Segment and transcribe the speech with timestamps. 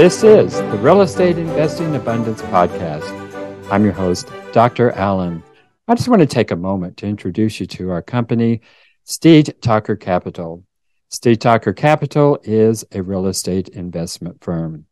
[0.00, 3.04] This is the Real Estate Investing Abundance Podcast.
[3.70, 4.92] I'm your host, Dr.
[4.92, 5.42] Allen.
[5.86, 8.62] I just want to take a moment to introduce you to our company,
[9.04, 10.64] Steed Talker Capital.
[11.10, 14.86] Steed Talker Capital is a real estate investment firm.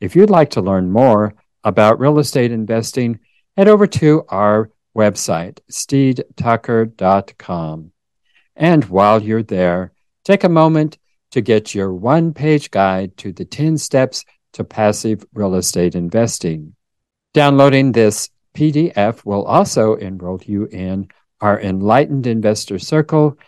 [0.00, 1.34] If you'd like to learn more
[1.64, 3.18] about real estate investing,
[3.56, 7.90] head over to our website, steedtalker.com.
[8.54, 9.90] And while you're there,
[10.22, 10.98] take a moment
[11.32, 16.74] to get your one page guide to the 10 steps to passive real estate investing.
[17.34, 21.08] Downloading this PDF will also enroll you in
[21.40, 23.38] our Enlightened Investor Circle.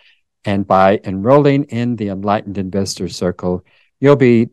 [0.44, 3.64] And by enrolling in the Enlightened Investor Circle,
[4.00, 4.48] you'll be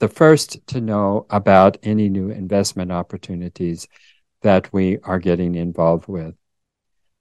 [0.00, 3.86] the first to know about any new investment opportunities
[4.42, 6.34] that we are getting involved with.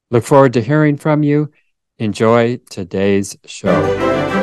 [0.09, 1.51] Look forward to hearing from you.
[1.99, 4.40] Enjoy today's show.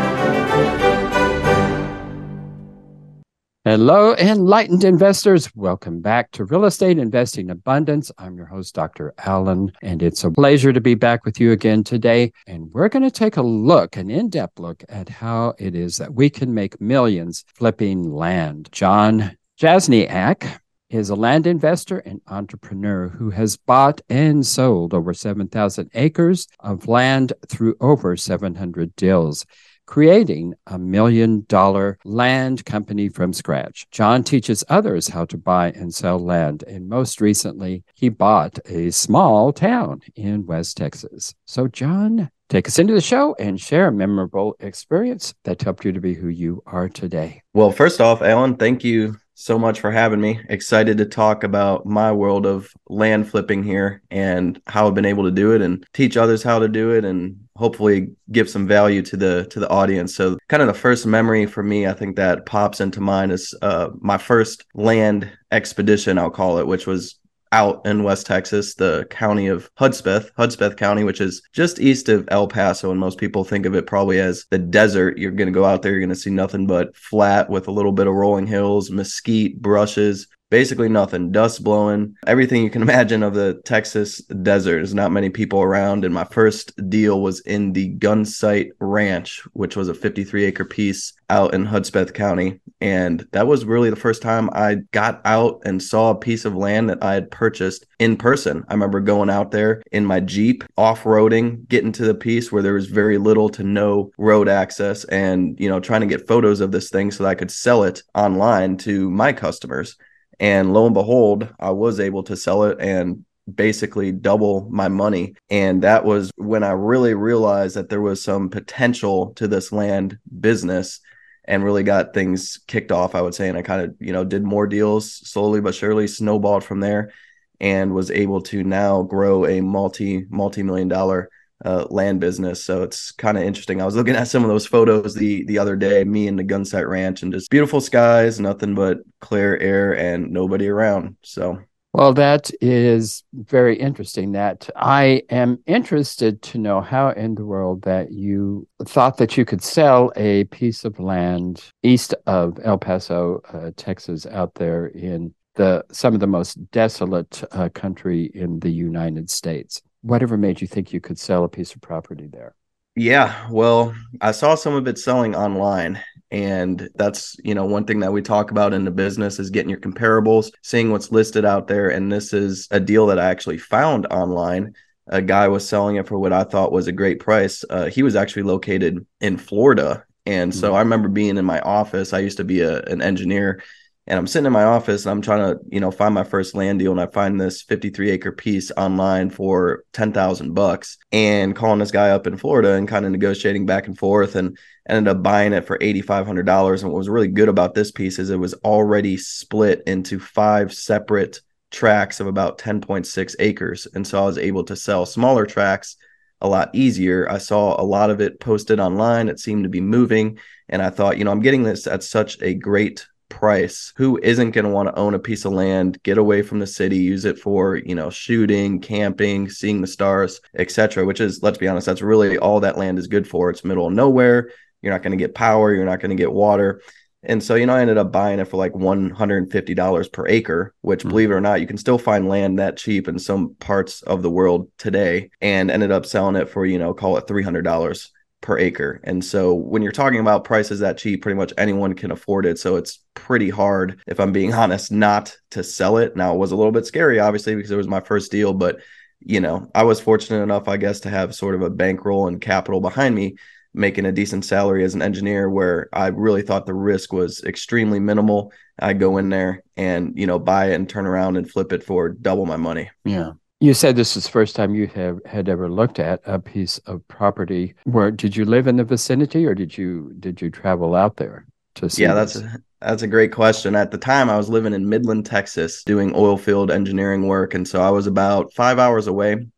[3.71, 5.55] Hello, enlightened investors.
[5.55, 8.11] Welcome back to Real Estate Investing Abundance.
[8.17, 9.13] I'm your host, Dr.
[9.19, 12.33] Allen, and it's a pleasure to be back with you again today.
[12.47, 15.99] And we're going to take a look, an in depth look at how it is
[15.99, 18.71] that we can make millions flipping land.
[18.73, 25.91] Jon Jasniak is a land investor and entrepreneur who has bought and sold over 7,000
[25.93, 29.45] acres of land through over 700 deals
[29.89, 33.87] creating a million dollar land company from scratch.
[33.91, 38.91] Jon teaches others how to buy and sell land, and most recently, he bought a
[38.91, 41.35] small town in West Texas.
[41.47, 45.93] So, Jon, take us into the show and share a memorable experience that helped you
[45.93, 47.43] to be who you are today.
[47.55, 50.41] Well, first off, Allen, thank you so much for having me.
[50.49, 55.23] Excited to talk about my world of land flipping here and how I've been able
[55.23, 59.01] to do it and teach others how to do it and hopefully give some value
[59.03, 60.17] to the to the audience.
[60.17, 63.55] So kind of the first memory for me I think that pops into mind is
[63.63, 67.15] uh, my first land expedition I'll call it which was
[67.53, 72.29] out in West Texas, the county of Hudspeth, Hudspeth County, which is just east of
[72.31, 72.91] El Paso.
[72.91, 75.19] And most people think of it probably as the desert.
[75.19, 77.73] You're going to go out there, you're going to see nothing but flat with a
[77.73, 81.31] little bit of rolling hills, mesquite, brushes, basically nothing.
[81.33, 82.17] Dust blowing.
[82.27, 84.77] Everything you can imagine of the texas desert.
[84.77, 89.77] There's not many people around and my first deal was in the gunsight ranch which
[89.77, 92.61] was a 53 acre piece out in hudspeth county.
[92.81, 96.55] And that was really the first time i got out and saw a piece of
[96.55, 98.65] land that i had purchased in person.
[98.69, 102.75] I remember going out there in my jeep off-roading getting to the piece where there
[102.75, 106.73] was very little to no road access and you know trying to get photos of
[106.73, 109.97] this thing so that i could sell it online to my customers
[110.41, 115.35] and lo and behold, I was able to sell it and basically double my money.
[115.51, 120.19] And that was when I really realized that there was some potential to this land
[120.41, 121.01] business
[121.45, 123.49] and really got things kicked off, I would say.
[123.49, 127.13] And I kind of, you know, did more deals slowly but surely, snowballed from there
[127.61, 131.31] and was able to now grow a multi, multi million dollar
[131.65, 132.63] uh, land business.
[132.63, 133.83] So it's kind of interesting.
[133.83, 136.45] I was looking at some of those photos the the other day, me and the
[136.45, 141.17] Gunsight Ranch, and just beautiful skies, nothing but clear air and nobody around.
[141.23, 141.59] So.
[141.95, 144.33] Well, that is very interesting.
[144.33, 149.45] That I am interested to know how in the world that you thought that you
[149.45, 155.35] could sell a piece of land east of El Paso, uh, Texas, out there in
[155.55, 160.67] the some of the most desolate uh, country in the United States whatever made you
[160.67, 162.55] think you could sell a piece of property there?
[162.97, 166.03] Yeah, well, I saw some of it selling online.
[166.31, 169.71] And that's, you know, one thing that we talk about in the business is getting
[169.71, 171.89] your comparables, seeing what's listed out there.
[171.89, 174.75] And this is a deal that I actually found online.
[175.07, 177.65] A guy was selling it for what I thought was a great price.
[177.71, 180.05] Uh, he was actually located in Florida.
[180.27, 180.77] And so mm-hmm.
[180.77, 182.13] I remember being in my office.
[182.13, 183.63] I used to be a, an engineer
[184.09, 186.55] and I'm sitting in my office and I'm trying to, you know, find my first
[186.55, 191.79] land deal and I find this 53 acre piece online for 10,000 bucks and calling
[191.79, 194.57] this guy up in Florida and kind of negotiating back and forth and
[194.89, 196.83] ended up buying it for $8,500.
[196.83, 200.73] And what was really good about this piece is it was already split into five
[200.73, 203.87] separate tracks of about 10.6 acres.
[203.95, 205.97] And so I was able to sell smaller tracks
[206.41, 207.31] a lot easier.
[207.31, 209.29] I saw a lot of it posted online.
[209.29, 210.39] It seemed to be moving.
[210.71, 213.93] And I thought, you know, I'm getting this at such a great price.
[213.97, 216.67] Who isn't going to want to own a piece of land get away from the
[216.67, 221.59] city use it for you know shooting camping seeing the stars etc which is let's
[221.59, 223.51] be honest that's really all that land is good for.
[223.51, 224.51] It's middle of nowhere.
[224.83, 225.75] You're not going to get power.
[225.75, 226.81] You're not going to get water.
[227.25, 231.01] And so you know i ended up buying it for like $150 per acre which
[231.01, 231.09] mm-hmm.
[231.09, 234.23] believe it or not you can still find land that cheap in some parts of
[234.23, 238.09] the world today and ended up selling it for you know call it $300
[238.41, 239.01] per acre.
[239.05, 242.59] And so when you're talking about prices that cheap, pretty much anyone can afford it.
[242.59, 246.17] So it's pretty hard, if I'm being honest, not to sell it.
[246.17, 248.81] Now it was a little bit scary, obviously, because it was my first deal, but
[249.21, 252.41] you know, I was fortunate enough, I guess, to have sort of a bankroll and
[252.41, 253.37] capital behind me,
[253.75, 257.99] making a decent salary as an engineer where I really thought the risk was extremely
[257.99, 258.53] minimal.
[258.79, 261.83] I go in there and, you know, buy it and turn around and flip it
[261.83, 262.91] for double my money.
[263.05, 263.33] Yeah.
[263.61, 266.79] You said this is the first time you have had ever looked at a piece
[266.79, 267.75] of property.
[267.85, 271.47] Where did you live in the vicinity, or did you did you travel out there
[271.75, 272.03] to see?
[272.03, 273.75] Yeah, that's a, that's a great question.
[273.75, 277.67] At the time, I was living in Midland, Texas, doing oil field engineering work, and
[277.67, 279.49] so I was about five hours away.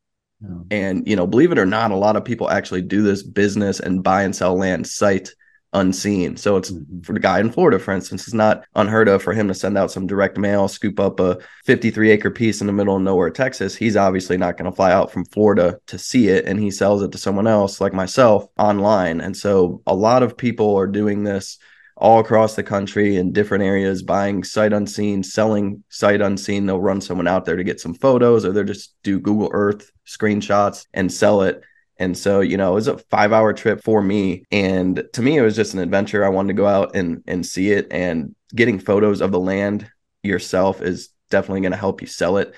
[0.42, 0.64] Oh.
[0.70, 3.80] And you know, believe it or not, a lot of people actually do this business
[3.80, 5.34] and buy and sell land sight
[5.72, 6.36] unseen.
[6.36, 7.00] So it's mm-hmm.
[7.00, 9.78] for the guy in Florida, for instance, it's not unheard of for him to send
[9.78, 13.30] out some direct mail, scoop up a 53 acre piece in the middle of nowhere,
[13.30, 13.76] Texas.
[13.76, 17.02] He's obviously not going to fly out from Florida to see it and he sells
[17.02, 19.20] it to someone else like myself online.
[19.20, 21.58] And so a lot of people are doing this
[22.00, 26.64] all across the country in different areas, buying sight unseen, selling sight unseen.
[26.64, 29.92] They'll run someone out there to get some photos or they'll just do Google Earth
[30.06, 31.60] screenshots and sell it.
[32.00, 34.44] And so, you know, it was a five hour trip for me.
[34.50, 36.24] And to me, it was just an adventure.
[36.24, 37.88] I wanted to go out and, and see it.
[37.90, 39.88] And getting photos of the land
[40.22, 42.54] yourself is definitely going to help you sell it.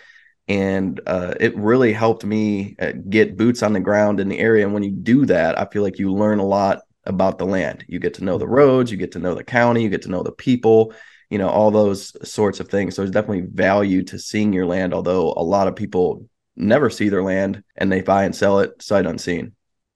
[0.47, 4.65] And uh, it really helped me uh, get boots on the ground in the area.
[4.65, 7.85] And when you do that, I feel like you learn a lot about the land.
[7.89, 10.09] You get to know the roads, you get to know the county, you get to
[10.09, 10.95] know the people,
[11.31, 12.95] you know, all those sorts of things.
[12.95, 17.09] So there's definitely value to seeing your land, although a lot of people never see
[17.09, 19.53] their land and they buy and sell it sight unseen.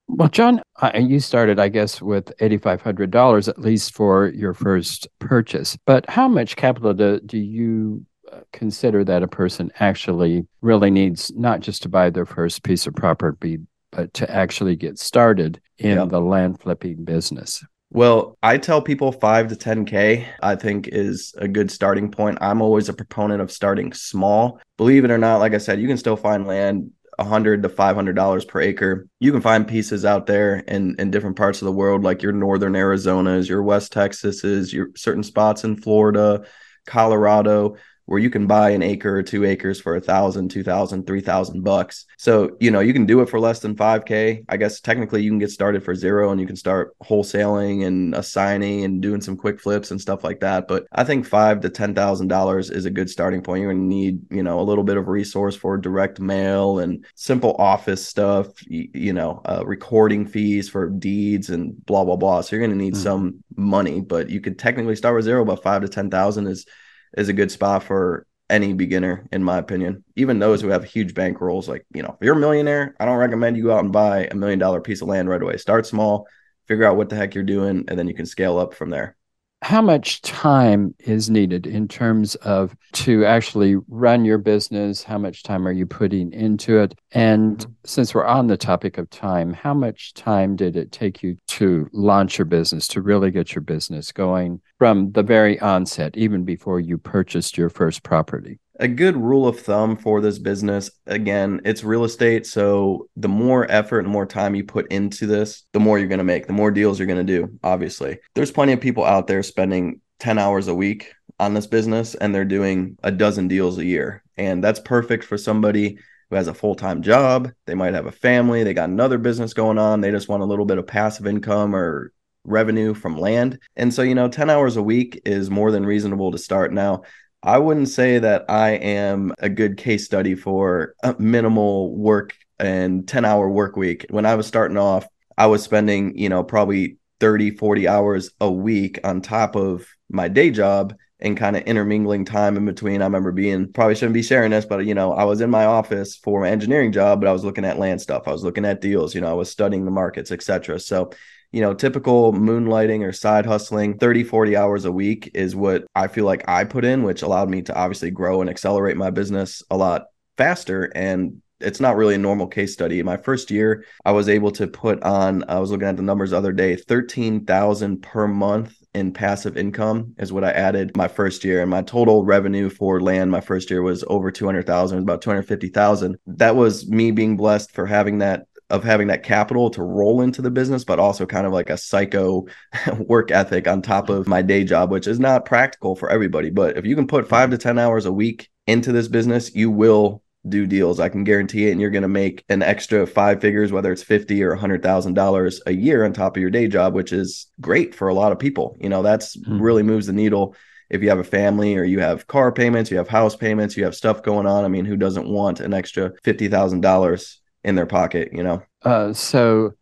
[0.09, 0.63] Well, Jon,
[0.95, 5.77] you started, I guess, with $8,500 at least for your first purchase.
[5.85, 11.33] But how much capital do, do you uh, consider that a person actually really needs,
[11.35, 13.59] not just to buy their first piece of property,
[13.91, 16.09] but to actually get started in yep.
[16.11, 17.65] the land flipping business?
[17.91, 22.39] Well, I tell people five to 10K, I think is a good starting point.
[22.41, 24.61] I'm always a proponent of starting small.
[24.77, 28.15] Believe it or not, like I said, you can still find land 100 to 500
[28.15, 31.73] dollars per acre you can find pieces out there in in different parts of the
[31.73, 36.45] world like your northern arizonas your west texases your certain spots in florida
[36.85, 41.07] colorado where you can buy an acre or two acres for a thousand, two thousand,
[41.07, 42.07] three thousand bucks.
[42.17, 44.45] So, you know, you can do it for less than 5K.
[44.49, 48.15] I guess technically you can get started for zero and you can start wholesaling and
[48.15, 50.69] assigning and doing some quick flips and stuff like that.
[50.69, 53.63] But I think five to ten thousand dollars is a good starting point.
[53.63, 57.57] You're gonna need, you know, a little bit of resource for direct mail and simple
[57.59, 62.41] office stuff, you, you know, uh, recording fees for deeds and blah blah blah.
[62.41, 63.03] So you're gonna need mm-hmm.
[63.03, 66.67] some money, but you could technically start with zero, but five to ten thousand is
[67.17, 70.05] is a good spot for any beginner, in my opinion.
[70.15, 73.17] Even those who have huge bankrolls, like you know, if you're a millionaire, I don't
[73.19, 75.57] recommend you go out and buy a million dollar piece of land right away.
[75.57, 76.27] Start small,
[76.69, 79.16] figure out what the heck you're doing, and then you can scale up from there
[79.63, 85.03] how much time is needed in terms of to actually run your business?
[85.03, 86.95] How much time are you putting into it?
[87.13, 87.73] And mm-hmm.
[87.85, 91.89] since we're on the topic of time how much time did it take you to
[91.93, 96.81] launch your business to really get your business going from the very onset even before
[96.81, 101.85] you purchased your first property a good rule of thumb for this business again it's
[101.85, 105.99] real estate so the more effort and more time you put into this the more
[105.99, 108.19] you're going to make the more deals you're going to do obviously.
[108.35, 112.35] There's plenty of people out there spending 10 hours a week on this business and
[112.35, 115.99] they're doing a dozen deals a year and that's perfect for somebody
[116.31, 119.79] who has a full-time job they might have a family they got another business going
[119.79, 122.13] on they just want a little bit of passive income or
[122.47, 123.59] revenue from land.
[123.75, 126.73] And so you know 10 hours a week is more than reasonable to start.
[126.73, 127.03] Now
[127.47, 133.25] I wouldn't say that I am a good case study for minimal work and 10
[133.25, 134.05] hour work week.
[134.11, 135.07] When I was starting off,
[135.39, 140.27] I was spending, you know, probably 30, 40 hours a week on top of my
[140.27, 143.01] day job and kind of intermingling time in between.
[143.01, 145.67] I remember being probably shouldn't be sharing this, but you know, I was in my
[145.67, 148.27] office for my engineering job, but I was looking at land stuff.
[148.27, 150.81] I was looking at deals, you know, I was studying the markets, etc.
[150.81, 151.13] So
[151.53, 156.09] you know, typical moonlighting or side hustling, 30, 40 hours a week is what I
[156.09, 159.63] feel like I put in, which allowed me to obviously grow and accelerate my business
[159.71, 160.91] a lot faster.
[160.95, 163.03] And it's not really a normal case study.
[163.03, 166.31] My first year, I was able to put on, I was looking at the numbers
[166.31, 171.45] the other day, 13,000 per month in passive income is what I added my first
[171.45, 171.63] year.
[171.63, 176.17] And my total revenue for land my first year was over 200,000, about 250,000.
[176.27, 180.43] That was me being blessed for having that of having that capital to roll into
[180.43, 182.47] the business, but also kind of like a psycho
[182.99, 186.51] work ethic on top of my day job, which is not practical for everybody.
[186.51, 189.71] But if you can put five to 10 hours a week into this business, you
[189.71, 191.01] will do deals.
[191.01, 191.73] I can guarantee it.
[191.73, 195.73] And you're going to make an extra five figures, whether it's 50 or $100,000 a
[195.73, 198.77] year on top of your day job, which is great for a lot of people.
[198.81, 199.61] You know, that's mm-hmm.
[199.61, 200.55] really moves the needle.
[200.89, 203.85] If you have a family or you have car payments, you have house payments, you
[203.85, 204.65] have stuff going on.
[204.65, 208.63] I mean, who doesn't want an extra $50,000 in their pocket, you know?
[208.83, 209.73] Uh, so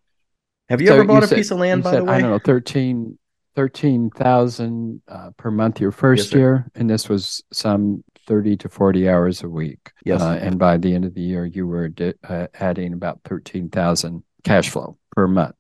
[0.69, 2.15] have you so ever bought you a said, piece of land, by said, the way?
[2.15, 3.19] I don't know, 13,
[3.55, 6.71] 13,000 uh, per month your first yes, year.
[6.75, 9.93] And this was some 30 to 40 hours a week.
[10.03, 10.23] Yes.
[10.23, 14.25] Uh, and by the end of the year, you were di- uh, adding about 13,000
[14.45, 15.55] cash flow per month.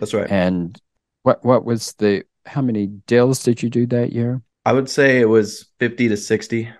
[0.00, 0.30] That's right.
[0.30, 0.80] And
[1.24, 4.40] what, what was the, how many deals did you do that year?
[4.64, 6.70] I would say it was 50 to 60.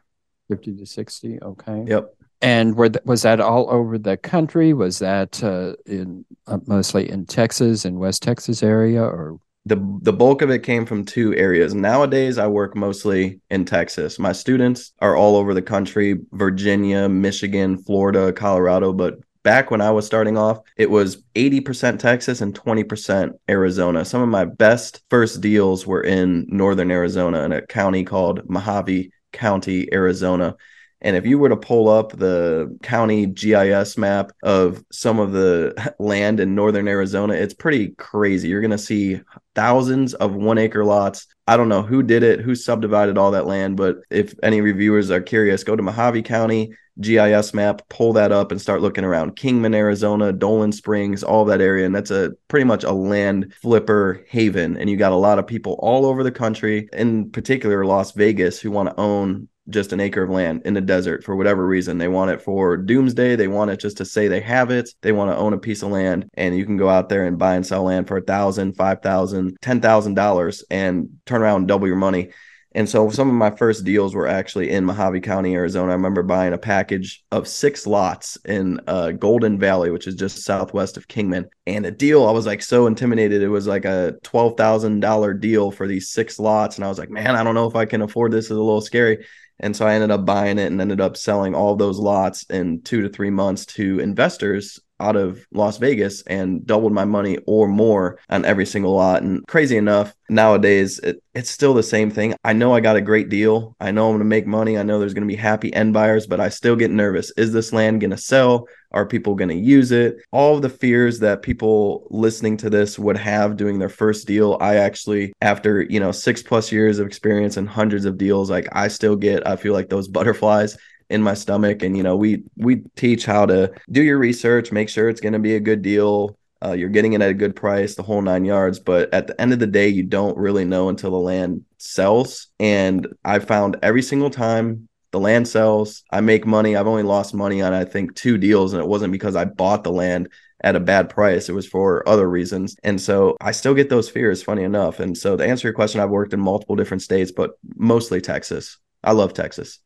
[0.48, 1.42] 50 to 60.
[1.42, 1.84] Okay.
[1.86, 2.14] Yep.
[2.46, 4.72] And were th- was that all over the country?
[4.72, 10.12] Was that uh, in uh, mostly in Texas and West Texas area, or the the
[10.12, 11.74] bulk of it came from two areas.
[11.74, 14.20] Nowadays, I work mostly in Texas.
[14.20, 18.92] My students are all over the country: Virginia, Michigan, Florida, Colorado.
[18.92, 24.04] But back when I was starting off, it was 80% Texas and 20% Arizona.
[24.04, 29.10] Some of my best first deals were in northern Arizona in a county called Mohave
[29.32, 30.54] County, Arizona.
[31.00, 35.94] And if you were to pull up the county GIS map of some of the
[35.98, 38.48] land in northern Arizona, it's pretty crazy.
[38.48, 39.20] You're going to see
[39.54, 41.26] thousands of one acre lots.
[41.46, 45.10] I don't know who did it, who subdivided all that land, but if any reviewers
[45.10, 49.36] are curious, go to Mohave County GIS map, pull that up and start looking around
[49.36, 51.84] Kingman, Arizona, Dolan Springs, all that area.
[51.84, 54.76] And that's a pretty much a land flipper haven.
[54.76, 58.58] And you got a lot of people all over the country, in particular Las Vegas,
[58.60, 61.98] who want to own just an acre of land in the desert for whatever reason.
[61.98, 63.36] They want it for doomsday.
[63.36, 64.90] They want it just to say they have it.
[65.02, 67.38] They want to own a piece of land, and you can go out there and
[67.38, 71.62] buy and sell land for a thousand, five thousand, ten thousand dollars, and turn around
[71.62, 72.30] and double your money.
[72.76, 75.92] And so some of my first deals were actually in Mohave County, Arizona.
[75.92, 80.44] I remember buying a package of six lots in uh, Golden Valley, which is just
[80.44, 81.48] southwest of Kingman.
[81.66, 83.40] And a deal, I was like so intimidated.
[83.40, 86.76] It was like a $12,000 deal for these six lots.
[86.76, 88.44] And I was like, man, I don't know if I can afford this.
[88.44, 89.24] It's a little scary.
[89.58, 92.82] And so I ended up buying it and ended up selling all those lots in
[92.82, 97.68] two to three months to investors out of Las Vegas and doubled my money or
[97.68, 99.22] more on every single lot.
[99.22, 102.34] And crazy enough, nowadays it, it's still the same thing.
[102.44, 103.76] I know I got a great deal.
[103.80, 104.78] I know I'm going to make money.
[104.78, 107.32] I know there's going to be happy end buyers, but I still get nervous.
[107.36, 108.66] Is this land going to sell?
[108.92, 110.16] Are people going to use it?
[110.32, 114.76] All the fears that people listening to this would have doing their first deal, I
[114.76, 118.88] actually, after, you know, six plus years of experience and hundreds of deals, like I
[118.88, 120.78] still get, I feel like those butterflies
[121.10, 124.88] in my stomach and you know we we teach how to do your research make
[124.88, 126.38] sure it's going to be a good deal.
[126.64, 129.40] Uh, you're getting it at a good price the whole nine yards but at the
[129.40, 132.48] end of the day you don't really know until the land sells.
[132.58, 136.74] And i found every single time the land sells i make money.
[136.74, 139.84] I've only lost money on i think two deals and it wasn't because i bought
[139.84, 140.28] the land
[140.62, 141.50] at a bad price.
[141.50, 142.74] It was for other reasons.
[142.82, 144.98] And so i still get those fears funny enough.
[144.98, 148.78] And so to answer your question i've worked in multiple different states but mostly texas.
[149.04, 149.78] I love texas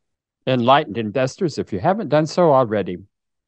[0.51, 2.99] enlightened investors, if you haven't done so already,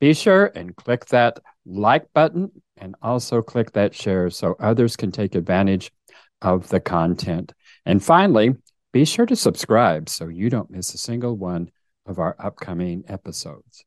[0.00, 5.12] be sure and click that like button and also click that share so others can
[5.12, 5.92] take advantage
[6.40, 7.52] of the content.
[7.86, 8.56] And finally,
[8.92, 11.70] be sure to subscribe so you don't miss a single one
[12.06, 13.84] of our upcoming episodes.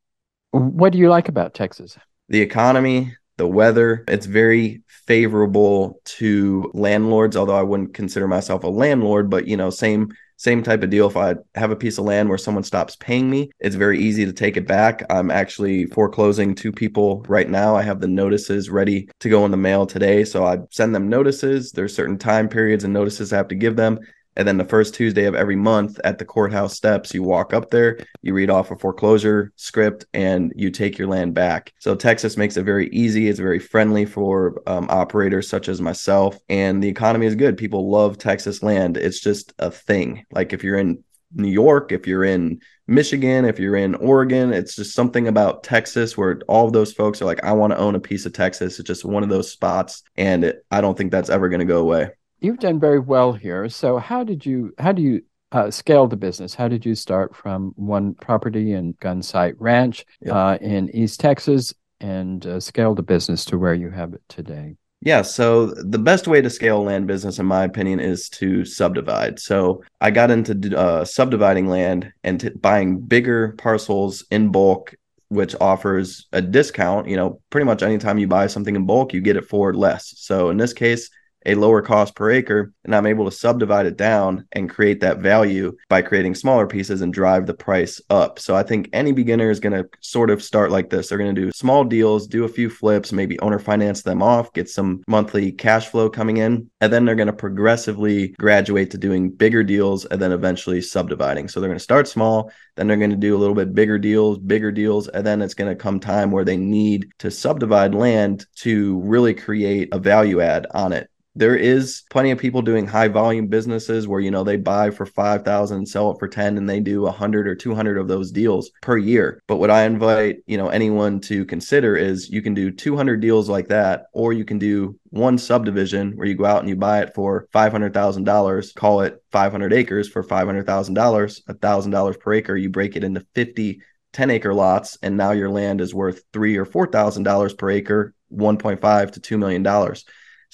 [0.51, 1.97] What do you like about Texas?
[2.29, 4.05] The economy, the weather.
[4.07, 9.69] It's very favorable to landlords, although I wouldn't consider myself a landlord, but you know,
[9.69, 11.07] same same type of deal.
[11.07, 14.25] If I have a piece of land where someone stops paying me, it's very easy
[14.25, 15.03] to take it back.
[15.09, 17.75] I'm actually foreclosing two people right now.
[17.75, 20.23] I have the notices ready to go in the mail today.
[20.23, 21.71] So I send them notices.
[21.71, 23.99] There's certain time periods and notices I have to give them.
[24.35, 27.71] And then the first Tuesday of every month at the courthouse steps, you walk up
[27.71, 31.73] there, you read off a foreclosure script, and you take your land back.
[31.79, 33.29] So Texas makes it very easy.
[33.29, 36.37] It's very friendly for um, operators such as myself.
[36.49, 37.57] And the economy is good.
[37.57, 38.97] People love Texas land.
[38.97, 40.25] It's just a thing.
[40.31, 44.75] Like if you're in New York, if you're in Michigan, if you're in Oregon, it's
[44.75, 47.99] just something about Texas where all those folks are like, I want to own a
[47.99, 48.79] piece of Texas.
[48.79, 50.03] It's just one of those spots.
[50.15, 52.11] And it, I don't think that's ever going to go away
[52.45, 53.67] you've done very well here.
[53.67, 56.53] So how did you how do you uh, scale the business?
[56.53, 60.33] How did you start from one property in Gunsight Ranch yep.
[60.33, 64.75] uh, in East Texas and uh, scale the business to where you have it today?
[65.01, 69.39] Yeah, so the best way to scale land business, in my opinion, is to subdivide.
[69.39, 74.95] So I got into uh, subdividing land and t- buying bigger parcels in bulk,
[75.27, 77.07] which offers a discount.
[77.07, 80.13] You know, pretty much anytime you buy something in bulk, you get it for less.
[80.17, 81.09] So in this case,
[81.45, 85.19] a lower cost per acre and I'm able to subdivide it down and create that
[85.19, 88.39] value by creating smaller pieces and drive the price up.
[88.39, 91.09] So I think any beginner is going to sort of start like this.
[91.09, 94.53] They're going to do small deals, do a few flips, maybe owner finance them off,
[94.53, 98.97] get some monthly cash flow coming in, and then they're going to progressively graduate to
[98.97, 101.47] doing bigger deals and then eventually subdividing.
[101.47, 103.97] So they're going to start small, then they're going to do a little bit bigger
[103.97, 107.95] deals, bigger deals, and then it's going to come time where they need to subdivide
[107.95, 112.87] land to really create a value add on it there is plenty of people doing
[112.87, 116.69] high volume businesses where you know they buy for 5000 sell it for 10 and
[116.69, 119.41] they do 100 or 200 of those deals per year.
[119.47, 123.49] But what i invite you know anyone to consider is you can do 200 deals
[123.49, 127.01] like that or you can do one subdivision where you go out and you buy
[127.01, 133.03] it for $500000 call it 500 acres for $500000 $1000 per acre you break it
[133.03, 133.81] into 50
[134.13, 137.69] 10 acre lots and now your land is worth three or four thousand dollars per
[137.69, 140.05] acre 1.5 to 2 million dollars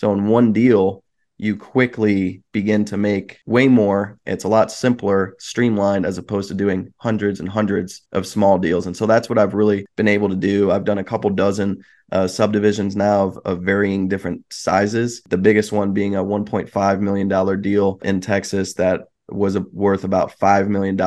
[0.01, 1.03] so in one deal,
[1.37, 4.17] you quickly begin to make way more.
[4.25, 8.87] It's a lot simpler, streamlined, as opposed to doing hundreds and hundreds of small deals.
[8.87, 10.71] And so that's what I've really been able to do.
[10.71, 15.21] I've done a couple dozen uh, subdivisions now of, of varying different sizes.
[15.29, 20.67] The biggest one being a $1.5 million deal in Texas that was worth about $5
[20.67, 20.97] million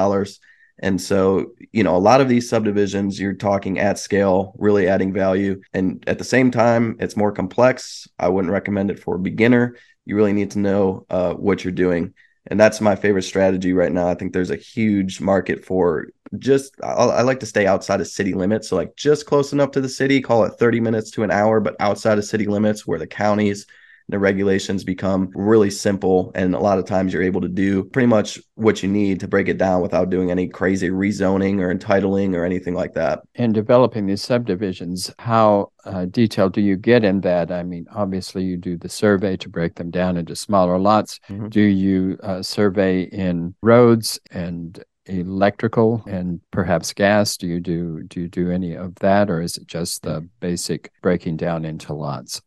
[0.79, 5.13] and so, you know, a lot of these subdivisions, you're talking at scale, really adding
[5.13, 5.61] value.
[5.73, 8.09] And at the same time, it's more complex.
[8.19, 9.77] I wouldn't recommend it for a beginner.
[10.05, 12.15] You really need to know uh, what you're doing.
[12.49, 14.09] And that's my favorite strategy right now.
[14.09, 18.09] I think there's a huge market for just, I, I like to stay outside of
[18.09, 18.69] city limits.
[18.69, 21.61] So, like, just close enough to the city, call it 30 minutes to an hour,
[21.61, 23.67] but outside of city limits where the counties,
[24.09, 28.07] the regulations become really simple and a lot of times you're able to do pretty
[28.07, 32.35] much what you need to break it down without doing any crazy rezoning or entitling
[32.35, 33.21] or anything like that.
[33.35, 37.51] In developing these subdivisions how uh, detailed do you get in that?
[37.51, 41.21] I mean obviously you do the survey to break them down into smaller lots.
[41.29, 41.49] Mm-hmm.
[41.49, 47.37] do you uh, survey in roads and electrical and perhaps gas?
[47.37, 50.91] Do you do do you do any of that or is it just the basic
[51.03, 52.43] breaking down into lots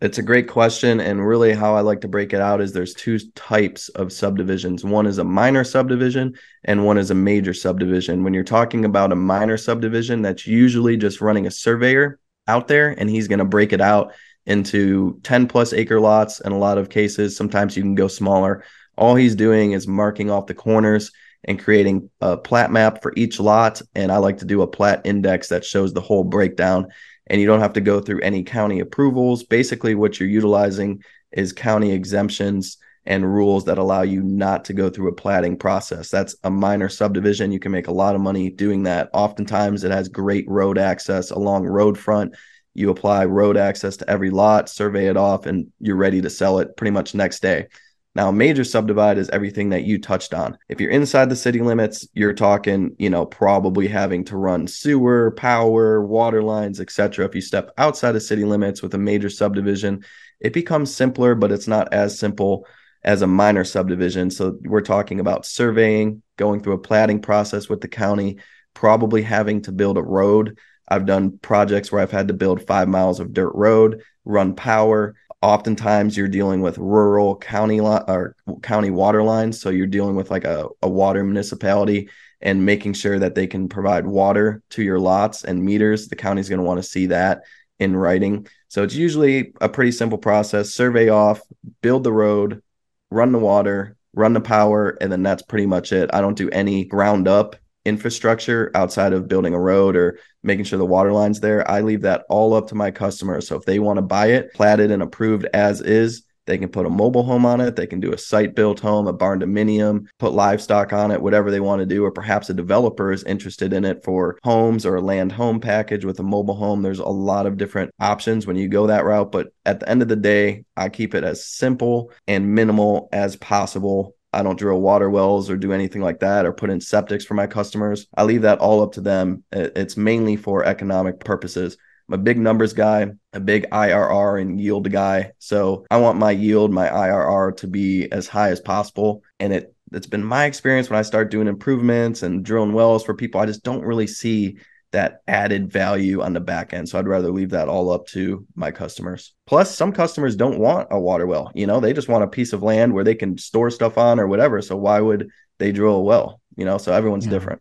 [0.00, 1.00] it's a great question.
[1.00, 4.84] And really, how I like to break it out is there's two types of subdivisions
[4.84, 8.24] one is a minor subdivision, and one is a major subdivision.
[8.24, 12.90] When you're talking about a minor subdivision, that's usually just running a surveyor out there,
[12.90, 14.12] and he's going to break it out
[14.46, 16.40] into 10 plus acre lots.
[16.40, 18.64] In a lot of cases, sometimes you can go smaller.
[18.96, 21.10] All he's doing is marking off the corners
[21.44, 23.82] and creating a plat map for each lot.
[23.94, 26.88] And I like to do a plat index that shows the whole breakdown
[27.26, 29.44] and you don't have to go through any county approvals.
[29.44, 34.88] Basically, what you're utilizing is county exemptions and rules that allow you not to go
[34.88, 36.10] through a platting process.
[36.10, 37.52] That's a minor subdivision.
[37.52, 39.10] You can make a lot of money doing that.
[39.12, 42.34] Oftentimes, it has great road access along road front.
[42.72, 46.58] You apply road access to every lot, survey it off, and you're ready to sell
[46.58, 47.68] it pretty much next day.
[48.14, 50.56] Now, a major subdivide is everything that you touched on.
[50.68, 55.32] If you're inside the city limits, you're talking, you know, probably having to run sewer,
[55.32, 57.26] power, water lines, etc.
[57.26, 60.04] If you step outside of city limits with a major subdivision,
[60.38, 62.66] it becomes simpler, but it's not as simple
[63.02, 64.30] as a minor subdivision.
[64.30, 68.38] So we're talking about surveying, going through a platting process with the county,
[68.74, 70.58] probably having to build a road.
[70.88, 75.14] I've done projects where I've had to build five miles of dirt road, run power,
[75.44, 80.44] oftentimes you're dealing with rural county or county water lines so you're dealing with like
[80.44, 82.08] a, a water municipality
[82.40, 86.48] and making sure that they can provide water to your lots and meters the county's
[86.48, 87.42] going to want to see that
[87.78, 88.46] in writing.
[88.68, 91.42] So it's usually a pretty simple process survey off
[91.82, 92.62] build the road
[93.10, 96.08] run the water run the power and then that's pretty much it.
[96.14, 100.78] I don't do any ground up infrastructure outside of building a road or making sure
[100.78, 101.68] the water line's there.
[101.70, 103.48] I leave that all up to my customers.
[103.48, 106.86] So if they want to buy it, platted and approved as is, they can put
[106.86, 107.74] a mobile home on it.
[107.74, 111.50] They can do a site built home, a barn dominium, put livestock on it, whatever
[111.50, 112.04] they want to do.
[112.04, 116.04] Or perhaps a developer is interested in it for homes or a land home package
[116.04, 116.82] with a mobile home.
[116.82, 119.32] There's a lot of different options when you go that route.
[119.32, 123.36] But at the end of the day, I keep it as simple and minimal as
[123.36, 127.24] possible I don't drill water wells or do anything like that or put in septics
[127.24, 128.06] for my customers.
[128.16, 129.44] I leave that all up to them.
[129.52, 131.76] It's mainly for economic purposes.
[132.08, 135.32] I'm a big numbers guy, a big IRR and yield guy.
[135.38, 139.22] So I want my yield, my IRR to be as high as possible.
[139.40, 143.14] And it it's been my experience when I start doing improvements and drilling wells for
[143.14, 144.58] people, I just don't really see
[144.94, 146.88] that added value on the back end.
[146.88, 149.34] So I'd rather leave that all up to my customers.
[149.44, 151.50] Plus, some customers don't want a water well.
[151.52, 154.20] You know, they just want a piece of land where they can store stuff on
[154.20, 154.62] or whatever.
[154.62, 156.40] So why would they drill a well?
[156.56, 157.32] You know, so everyone's yeah.
[157.32, 157.60] different.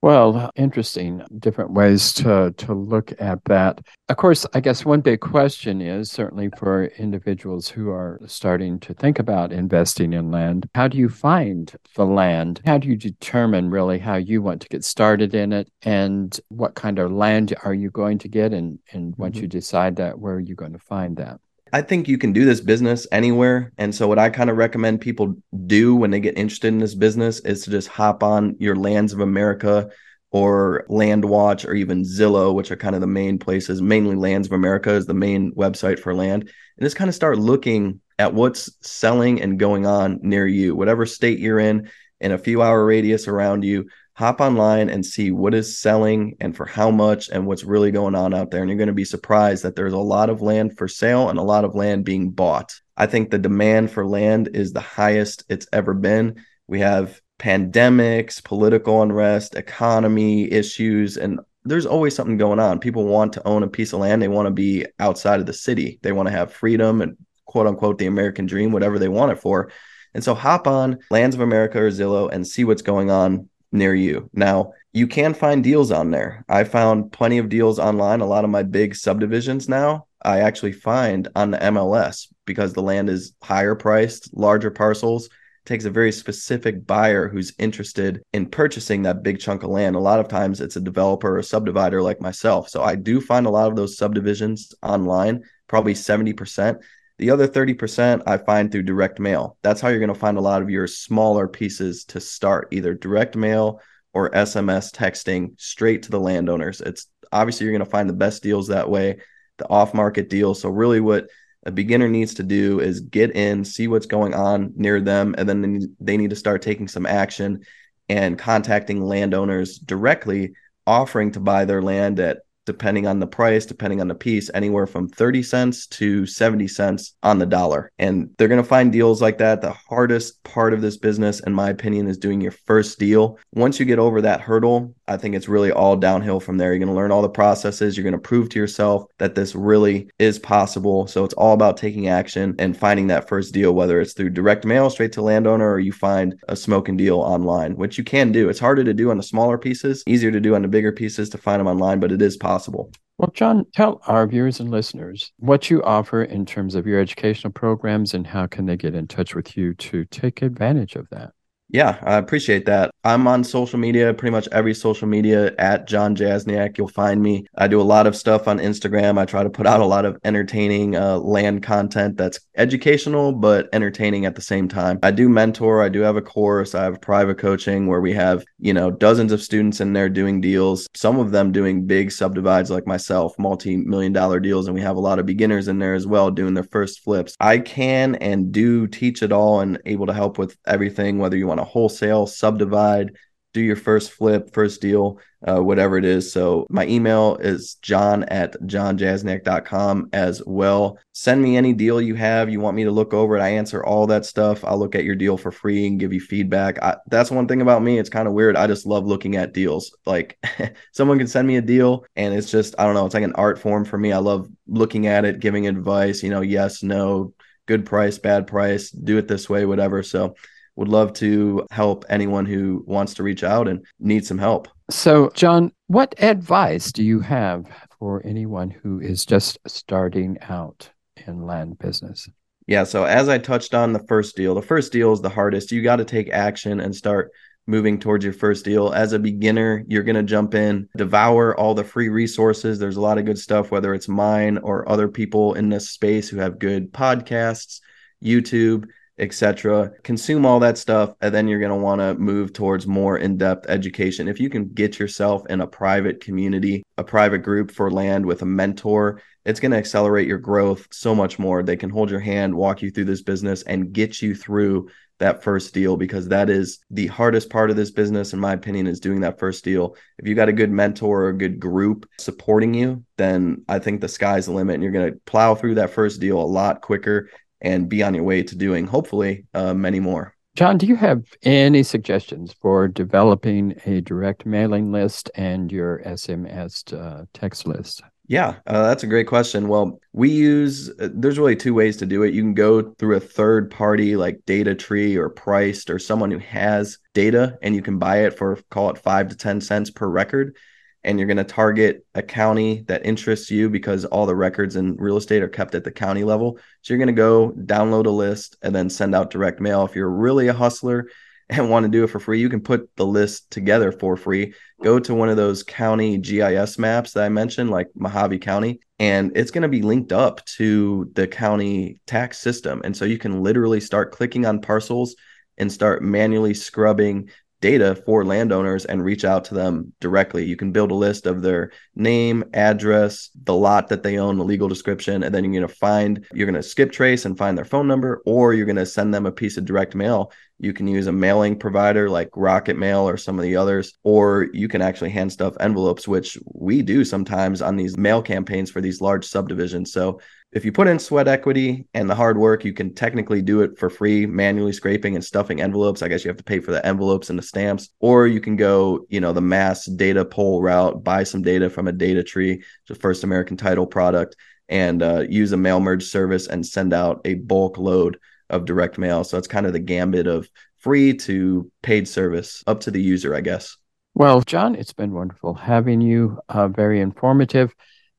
[0.00, 1.24] Well, interesting.
[1.40, 3.80] Different ways to, to look at that.
[4.08, 8.94] Of course, I guess one big question is certainly for individuals who are starting to
[8.94, 12.60] think about investing in land how do you find the land?
[12.64, 15.68] How do you determine really how you want to get started in it?
[15.82, 18.52] And what kind of land are you going to get?
[18.52, 19.42] And, and once mm-hmm.
[19.42, 21.40] you decide that, where are you going to find that?
[21.72, 23.72] I think you can do this business anywhere.
[23.78, 26.94] And so, what I kind of recommend people do when they get interested in this
[26.94, 29.90] business is to just hop on your Lands of America
[30.30, 33.80] or Landwatch or even Zillow, which are kind of the main places.
[33.80, 36.42] Mainly Lands of America is the main website for land.
[36.42, 41.06] And just kind of start looking at what's selling and going on near you, whatever
[41.06, 45.54] state you're in, in a few hour radius around you hop online and see what
[45.54, 48.60] is selling and for how much and what's really going on out there.
[48.60, 51.38] And you're going to be surprised that there's a lot of land for sale and
[51.38, 52.80] a lot of land being bought.
[52.96, 56.44] I think the demand for land is the highest it's ever been.
[56.66, 62.80] We have pandemics, political unrest, economy issues, and there's always something going on.
[62.80, 64.20] People want to own a piece of land.
[64.20, 66.00] They want to be outside of the city.
[66.02, 69.38] They want to have freedom and quote unquote the American dream, whatever they want it
[69.38, 69.70] for.
[70.12, 73.94] And so hop on Lands of America or Zillow and see what's going on near
[73.94, 74.30] you.
[74.32, 76.44] Now, you can find deals on there.
[76.48, 78.20] I found plenty of deals online.
[78.20, 82.82] A lot of my big subdivisions now, I actually find on the MLS because the
[82.82, 85.28] land is higher priced, larger parcels.
[85.66, 89.96] Takes a very specific buyer who's interested in purchasing that big chunk of land.
[89.96, 92.70] A lot of times it's a developer or subdivider like myself.
[92.70, 96.78] So I do find a lot of those subdivisions online, probably 70%.
[97.18, 99.56] The other 30% I find through direct mail.
[99.62, 102.94] That's how you're going to find a lot of your smaller pieces to start, either
[102.94, 103.80] direct mail
[104.14, 106.80] or SMS texting straight to the landowners.
[106.80, 109.18] It's obviously you're going to find the best deals that way,
[109.58, 110.60] the off market deals.
[110.60, 111.28] So, really, what
[111.66, 115.48] a beginner needs to do is get in, see what's going on near them, and
[115.48, 117.64] then they need to start taking some action
[118.08, 120.54] and contacting landowners directly,
[120.86, 124.86] offering to buy their land at depending on the price, depending on the piece, anywhere
[124.86, 127.90] from 30 cents to 70 cents on the dollar.
[127.98, 129.62] And they're going to find deals like that.
[129.62, 133.38] The hardest part of this business, in my opinion, is doing your first deal.
[133.54, 136.72] Once you get over that hurdle, I think it's really all downhill from there.
[136.72, 137.96] You're going to learn all the processes.
[137.96, 141.06] You're going to prove to yourself that this really is possible.
[141.06, 144.64] So it's all about taking action and finding that first deal, whether it's through direct
[144.64, 148.48] mail straight to landowner or you find a smoking deal online, which you can do.
[148.48, 151.28] It's harder to do on the smaller pieces, easier to do on the bigger pieces
[151.30, 152.92] to find them online, but it is possible.
[153.18, 157.52] Well, Jon, tell our viewers and listeners what you offer in terms of your educational
[157.52, 161.32] programs and how can they get in touch with you to take advantage of that.
[161.70, 162.90] Yeah, I appreciate that.
[163.04, 166.78] I'm on social media, pretty much every social media at Jon Jasniak.
[166.78, 167.44] You'll find me.
[167.56, 169.18] I do a lot of stuff on Instagram.
[169.18, 173.68] I try to put out a lot of entertaining uh, land content that's educational but
[173.74, 174.98] entertaining at the same time.
[175.02, 175.82] I do mentor.
[175.82, 176.74] I do have a course.
[176.74, 180.40] I have private coaching where we have you know dozens of students in there doing
[180.40, 180.88] deals.
[180.94, 185.00] Some of them doing big subdivides like myself, multi-million dollar deals, and we have a
[185.00, 187.36] lot of beginners in there as well doing their first flips.
[187.40, 191.46] I can and do teach it all and able to help with everything, whether you
[191.46, 193.12] want to wholesale, subdivide,
[193.54, 196.32] do your first flip, first deal, uh, whatever it is.
[196.32, 200.98] So my email is jon at jonjasniak.com as well.
[201.12, 202.50] Send me any deal you have.
[202.50, 203.40] You want me to look over it.
[203.40, 204.64] I answer all that stuff.
[204.64, 206.80] I'll look at your deal for free and give you feedback.
[206.82, 207.98] I, that's one thing about me.
[207.98, 208.56] It's kind of weird.
[208.56, 209.96] I just love looking at deals.
[210.04, 210.38] Like
[210.92, 213.34] someone can send me a deal and it's just, I don't know, it's like an
[213.34, 214.12] art form for me.
[214.12, 217.32] I love looking at it, giving advice, you know, yes, no,
[217.66, 220.02] good price, bad price, do it this way, whatever.
[220.02, 220.34] So
[220.78, 224.68] would love to help anyone who wants to reach out and need some help.
[224.90, 227.66] So, Jon, what advice do you have
[227.98, 230.88] for anyone who is just starting out
[231.26, 232.28] in land business?
[232.68, 235.72] Yeah, so as I touched on the first deal, the first deal is the hardest.
[235.72, 237.32] You got to take action and start
[237.66, 238.92] moving towards your first deal.
[238.92, 242.78] As a beginner, you're going to jump in, devour all the free resources.
[242.78, 246.28] There's a lot of good stuff, whether it's mine or other people in this space
[246.28, 247.80] who have good podcasts,
[248.22, 248.84] YouTube
[249.18, 249.92] etc.
[250.02, 253.36] Consume all that stuff, and then you're going to want to move towards more in
[253.36, 254.28] depth education.
[254.28, 258.42] If you can get yourself in a private community, a private group for land with
[258.42, 261.62] a mentor, it's going to accelerate your growth so much more.
[261.62, 265.42] They can hold your hand, walk you through this business, and get you through that
[265.42, 269.00] first deal because that is the hardest part of this business in my opinion is
[269.00, 272.72] doing that first deal if you got a good mentor or a good group supporting
[272.72, 275.90] you then i think the sky's the limit and you're going to plow through that
[275.90, 277.28] first deal a lot quicker
[277.60, 280.34] and be on your way to doing hopefully uh, many more.
[280.56, 286.92] Jon, do you have any suggestions for developing a direct mailing list and your SMS
[286.92, 288.02] uh, text list?
[288.26, 289.68] Yeah, uh, that's a great question.
[289.68, 292.34] Well, we use uh, there's really two ways to do it.
[292.34, 296.38] You can go through a third party like Data Tree or Priced or someone who
[296.38, 300.06] has data, and you can buy it for call it five to ten cents per
[300.06, 300.56] record.
[301.04, 304.96] And you're going to target a county that interests you because all the records in
[304.96, 306.58] real estate are kept at the county level.
[306.82, 309.84] So you're going to go download a list and then send out direct mail.
[309.84, 311.08] If you're really a hustler
[311.48, 314.54] and want to do it for free, you can put the list together for free.
[314.82, 319.32] Go to one of those county GIS maps that I mentioned, like Mohave County, and
[319.34, 322.82] it's going to be linked up to the county tax system.
[322.84, 325.16] And so you can literally start clicking on parcels
[325.56, 330.44] and start manually scrubbing data for landowners and reach out to them directly.
[330.44, 334.44] You can build a list of their name, address, the lot that they own, the
[334.44, 337.58] legal description, and then you're going to find, you're going to skip trace and find
[337.58, 340.32] their phone number, or you're going to send them a piece of direct mail.
[340.60, 344.48] You can use a mailing provider like Rocket Mail or some of the others, or
[344.52, 348.80] you can actually hand stuff envelopes, which we do sometimes on these mail campaigns for
[348.80, 349.92] these large subdivisions.
[349.92, 350.20] So
[350.52, 353.78] if you put in sweat equity and the hard work, you can technically do it
[353.78, 356.00] for free, manually scraping and stuffing envelopes.
[356.00, 358.56] I guess you have to pay for the envelopes and the stamps, or you can
[358.56, 362.62] go, you know, the mass data pull route, buy some data from a data tree,
[362.88, 364.36] the first American title product,
[364.70, 368.96] and uh, use a mail merge service and send out a bulk load of direct
[368.96, 369.24] mail.
[369.24, 373.34] So it's kind of the gambit of free to paid service up to the user,
[373.34, 373.76] I guess.
[374.14, 376.38] Well, Jon, it's been wonderful having you.
[376.48, 377.74] Uh, very informative.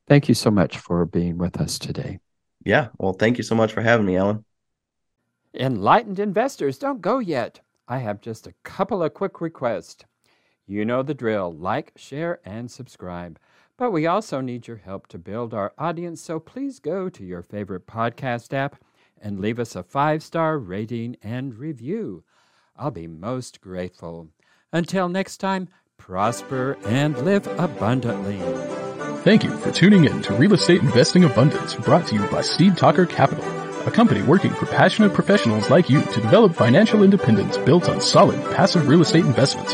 [0.10, 2.20] Thank you so much for being with us today.
[2.66, 2.88] Yeah.
[2.98, 4.44] Well, thank you so much for having me, Allen.
[5.54, 7.60] Enlightened investors, don't go yet.
[7.88, 10.04] I have just a couple of quick requests.
[10.66, 13.40] You know the drill like, share, and subscribe.
[13.78, 17.44] But we also need your help to build our audience, so please go to your
[17.44, 18.84] favorite podcast app
[19.22, 22.24] and leave us a five star rating and review.
[22.76, 24.30] I'll be most grateful.
[24.74, 28.79] Until next time, prosper and live abundantly.
[29.24, 32.78] Thank you for tuning in to Real Estate Investing Abundance brought to you by Steed
[32.78, 33.44] Talker Capital,
[33.86, 38.42] a company working for passionate professionals like you to develop financial independence built on solid
[38.56, 39.74] passive real estate investments.